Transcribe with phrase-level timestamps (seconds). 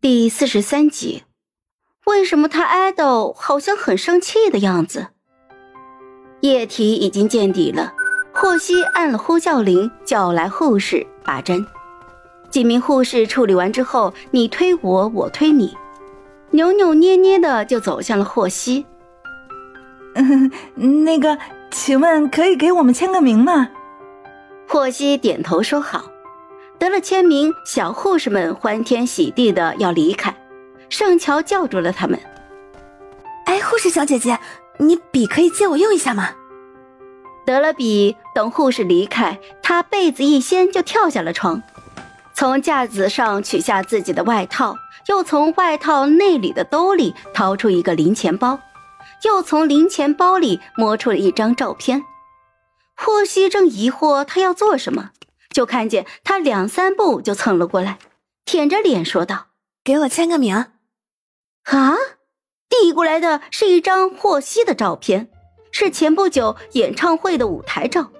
[0.00, 1.24] 第四十三集，
[2.06, 5.08] 为什么他爱豆好像很生气的样子？
[6.40, 7.92] 液体已经见底了，
[8.32, 11.66] 霍希按了呼叫铃，叫来护士拔针。
[12.48, 15.76] 几名护士处理完之后，你推我，我推你，
[16.52, 18.86] 扭扭捏捏的就走向了霍希。
[20.14, 20.48] 嗯，
[21.04, 21.36] 那个，
[21.72, 23.68] 请问可以给我们签个名吗？
[24.68, 26.04] 霍希点头说好。
[26.78, 30.34] 得了签名，小护士们欢天喜地的要离开。
[30.88, 32.18] 盛乔叫住了他们
[33.46, 34.38] ：“哎，护士小姐姐，
[34.78, 36.30] 你笔可以借我用一下吗？”
[37.44, 41.62] 得了笔，等护士离开，他被子一掀就跳下了床，
[42.34, 44.76] 从架子上取下自己的外套，
[45.08, 48.60] 又从外套内里的兜里掏出一个零钱包，
[49.24, 52.04] 又从零钱包里摸出了一张照片。
[52.94, 55.10] 霍希正疑惑他要做什么。
[55.50, 57.98] 就看见他两三步就蹭了过来，
[58.44, 59.48] 舔着脸说道
[59.82, 60.66] ：“给我签个名。”
[61.64, 61.96] 啊！
[62.68, 65.30] 递过来的是一张霍希的照片，
[65.72, 68.10] 是前不久演唱会的舞台照。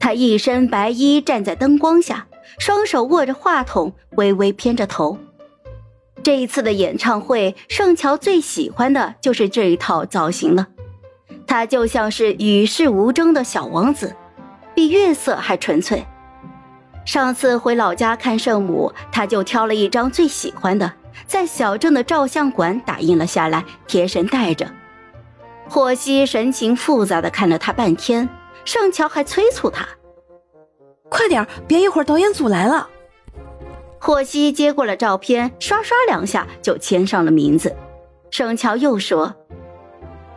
[0.00, 2.26] 他一身白衣站在灯光下，
[2.58, 5.18] 双手握着话筒，微微偏着头。
[6.22, 10.68] 这一次的演唱会，盛乔最喜欢的就是这一套造型了。
[11.46, 14.14] 他就像是与世无争的小王子，
[14.74, 16.04] 比月色还纯粹。
[17.08, 20.92] 上次回老家看圣母，他就挑了一张最喜欢的，
[21.26, 24.70] 在小镇的照相馆打印了下来，贴身带着。
[25.70, 28.28] 霍希神情复杂的看了他半天，
[28.66, 29.88] 盛乔还催促他
[31.08, 32.86] ：“快点，别一会儿导演组来了。”
[33.98, 37.74] 霍希接过了照片，刷刷两下就签上了名字。
[38.30, 39.34] 盛乔又说：“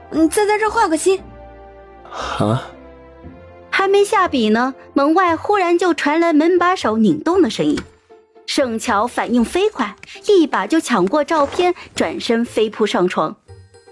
[0.10, 1.22] 你再在这画个心。”
[2.40, 2.64] 啊。
[3.82, 7.82] 还没下笔呢，门外忽然就传来门把手拧动的声音。
[8.46, 9.96] 盛乔反应飞快，
[10.28, 13.36] 一把就抢过照片，转身飞扑上床，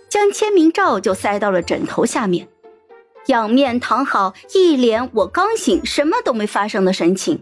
[0.07, 2.47] 将签名照就塞到了枕头下面，
[3.25, 7.41] 仰面躺好，一脸我刚醒，什么都没发生的神情。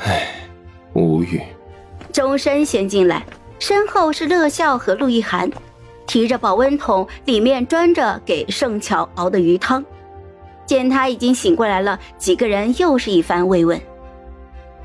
[0.00, 0.50] 唉，
[0.92, 1.40] 无语。
[2.12, 3.24] 钟深先进来，
[3.58, 5.50] 身后是乐笑和陆亦涵，
[6.06, 9.82] 提着保温桶，里面装着给盛乔熬的鱼汤。
[10.68, 13.80] 见他已经醒过来了，几个人又是一番慰问。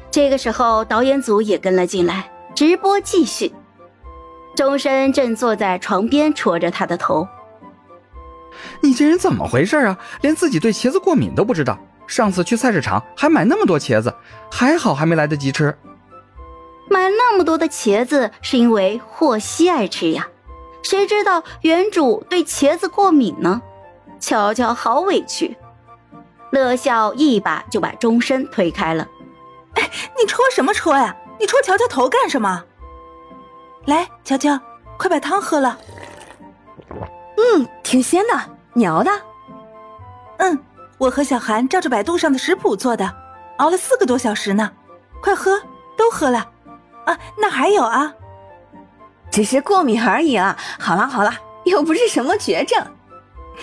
[0.10, 3.54] 这个时候，导演组也跟了进来，直播继续。
[4.56, 7.28] 钟深正坐在床边，戳着他的头
[8.82, 9.98] ：“你这人怎么回事啊？
[10.22, 11.78] 连自己对茄子过敏都不知道。
[12.08, 14.16] 上次去菜市场还买那么多茄子，
[14.50, 15.78] 还好还没来得及吃。
[16.90, 20.28] 买那么多的茄子是因为霍希爱吃呀，
[20.82, 23.62] 谁知道原主对茄子过敏呢？
[24.22, 25.58] 乔乔好委屈。”
[26.54, 29.08] 乐笑一把就把钟深推开了。
[29.74, 31.16] 哎，你戳什么戳呀？
[31.40, 32.64] 你戳乔乔头干什么？
[33.86, 34.60] 来，乔乔，
[34.96, 35.76] 快把汤喝了。
[37.38, 38.40] 嗯，挺鲜的，
[38.74, 39.10] 你熬的？
[40.38, 40.64] 嗯，
[41.00, 43.12] 我和小韩照着百度上的食谱做的，
[43.58, 44.72] 熬了四个多小时呢。
[45.24, 45.60] 快喝，
[45.98, 46.52] 都喝了。
[47.06, 48.14] 啊，那还有啊？
[49.32, 50.56] 只是过敏而已啊。
[50.80, 51.34] 好了好了，
[51.66, 52.86] 又不是什么绝症。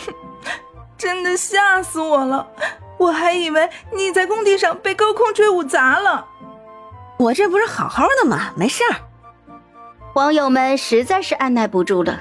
[0.98, 2.46] 真的吓死我了！
[3.00, 6.26] 我还以为你在工地上被高空坠物砸了。
[7.16, 8.52] 我这不是好好的吗？
[8.54, 8.96] 没事儿。
[10.14, 12.20] 网友们实在是按耐不住了。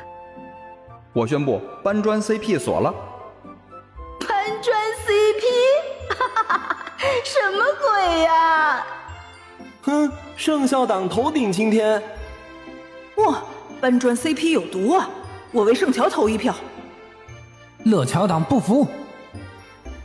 [1.11, 2.93] 我宣布搬砖 CP 锁了。
[4.25, 6.15] 搬砖 CP？
[6.15, 6.77] 哈哈哈！
[7.25, 8.85] 什么鬼呀？
[9.81, 12.01] 哼，圣校党头顶青天。
[13.15, 13.41] 哇，
[13.81, 15.09] 搬砖 CP 有毒啊！
[15.51, 16.55] 我为圣乔投一票。
[17.83, 18.87] 乐乔党不服，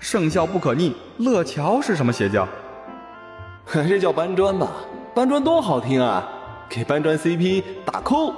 [0.05, 0.95] 圣教不可逆。
[1.17, 2.47] 乐桥是什么邪教？
[3.65, 4.69] 还是叫搬砖吧，
[5.15, 6.29] 搬砖多好听啊！
[6.69, 8.35] 给搬砖 CP 打 call。